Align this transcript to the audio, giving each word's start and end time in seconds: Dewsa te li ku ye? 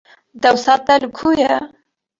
Dewsa 0.41 0.73
te 0.85 0.95
li 1.03 1.09
ku 1.17 1.29
ye? 1.39 1.51